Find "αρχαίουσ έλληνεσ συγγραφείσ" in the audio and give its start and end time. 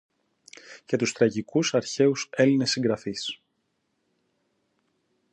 1.75-3.41